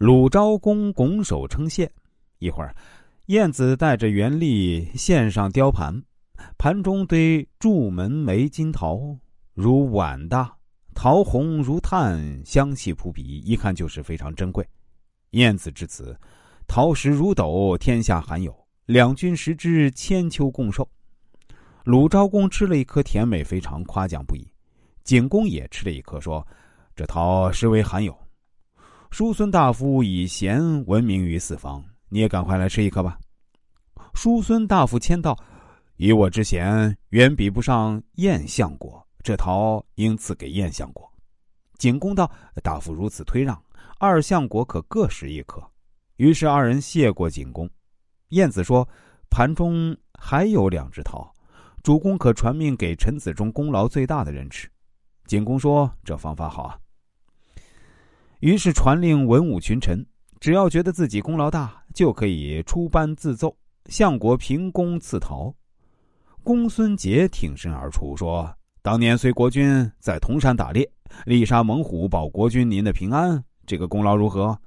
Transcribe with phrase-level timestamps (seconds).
[0.00, 1.92] 鲁昭公拱手称谢，
[2.38, 2.74] 一会儿，
[3.26, 6.02] 晏子带着袁立献上雕盘，
[6.56, 8.98] 盘中堆柱门楣金桃，
[9.52, 10.56] 如碗大，
[10.94, 14.66] 桃红如炭，香气扑鼻，一看就是非常珍贵。
[15.32, 16.18] 晏子至此，
[16.66, 18.56] 桃实如斗，天下罕有，
[18.86, 20.88] 两君食之，千秋共寿。
[21.84, 24.50] 鲁昭公吃了一颗，甜美非常，夸奖不已。
[25.04, 26.46] 景公也吃了一颗，说
[26.96, 28.18] ：“这桃实为罕有。”
[29.10, 33.18] 叔孙大夫以贤闻名于四方，你也赶快来吃一颗吧。
[34.14, 35.36] 叔孙大夫谦道
[35.98, 41.10] ：“以我之贤，远比不上燕相国，这桃应赐给燕相国。”
[41.76, 42.30] 景公道
[42.62, 43.60] ：“大夫如此推让，
[43.98, 45.60] 二相国可各食一颗。”
[46.16, 47.68] 于是二人谢过景公。
[48.28, 48.88] 晏子说
[49.28, 51.30] ：“盘中还有两只桃。”
[51.82, 54.70] 主公可传命给臣子中功劳最大的人吃。
[55.26, 56.78] 景公说：“这方法好啊。”
[58.40, 60.02] 于是传令文武群臣，
[60.40, 63.54] 只要觉得自己功劳大，就可以出班自奏，
[63.90, 65.54] 相国凭功赐桃。
[66.42, 68.50] 公孙捷挺身而出说
[68.80, 70.90] ：“当年随国君在铜山打猎，
[71.26, 74.58] 力杀猛虎，保国君您的平安，这个功劳如何？”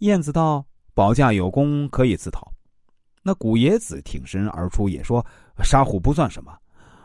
[0.00, 2.50] 晏子道：“保驾有功，可以赐桃。”
[3.22, 5.24] 那古冶子挺身而出，也说
[5.62, 6.56] ：“杀虎不算什么，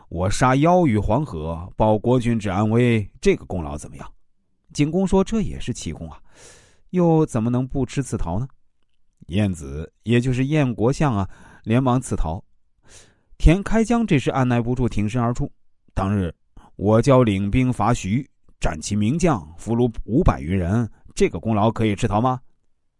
[0.08, 4.10] 我杀妖于黄河，保国君之安危，这个功劳怎么样？”
[4.74, 6.20] 景公说：“这也是奇功啊，
[6.90, 8.46] 又怎么能不吃此桃呢？”
[9.28, 11.26] 晏子，也就是晏国相啊，
[11.62, 12.44] 连忙赐桃。
[13.38, 15.50] 田开疆这时按耐不住，挺身而出
[15.94, 16.34] ：“当日
[16.76, 18.28] 我教领兵伐徐，
[18.60, 22.40] 斩其名将，俘虏五百余人，这个功劳可以吃桃吗？”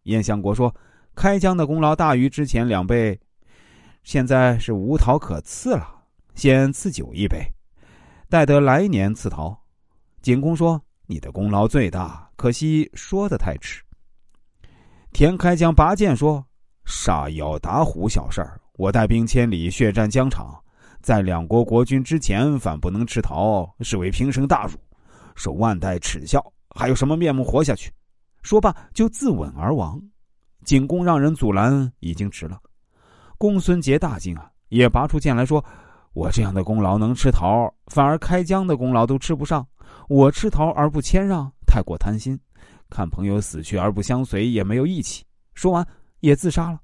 [0.05, 0.75] 燕相国说。
[1.17, 3.17] 开疆的功劳大于之前两倍，
[4.03, 6.03] 现在是无桃可赐了，
[6.35, 7.39] 先赐酒一杯，
[8.29, 9.57] 待得来年赐桃。
[10.23, 13.83] 景公说：“你的功劳最大，可惜说的太迟。”
[15.13, 16.45] 田开疆拔剑说
[16.85, 20.59] ：“杀妖打虎小事儿，我带兵千里血战疆场，
[21.01, 24.79] 在两国国君之前反不能吃桃，是为平生大辱，
[25.37, 27.93] 受万代耻笑，还有什么面目活下去？”
[28.43, 30.03] 说罢就自刎而亡。
[30.65, 32.61] 景公让人阻拦，已经迟了。
[33.39, 35.65] 公孙捷大惊啊，也拔出剑来说
[36.15, 39.67] ：“我这样的功劳能吃桃，反而开疆的功劳都吃不上。
[40.09, 42.39] 我吃桃而不谦让，太过贪心。
[42.89, 45.87] 看朋友死去而不相随，也没有义气。”说完
[46.21, 46.81] 也自杀了。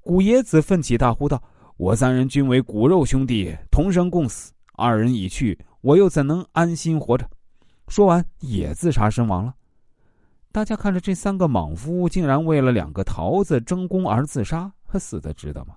[0.00, 1.42] 古冶子奋起大呼道
[1.78, 4.52] ：“我三人均为骨肉兄弟，同生共死。
[4.74, 7.30] 二人已去，我又怎能安心活着？”
[7.86, 9.54] 说完也自杀身亡了。
[10.50, 15.76] 大家看着这三个莽夫，竟然为了两个桃子争功而自杀，死的值得吗？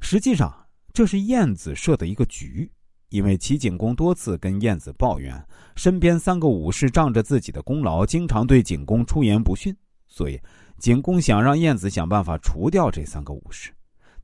[0.00, 0.63] 实际上，
[0.94, 2.70] 这是晏子设的一个局，
[3.08, 5.44] 因为齐景公多次跟晏子抱怨，
[5.74, 10.40] 身边三个武士仗着自己的功劳，经常对景公出言不逊，所以
[10.78, 13.72] 景公想让晏子想办法除掉这三个武士，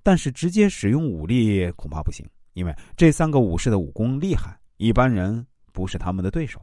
[0.00, 6.62] 但是直接使用武力恐怕不行，因为这三个武士的武功厉害，一般人不是他们的对手。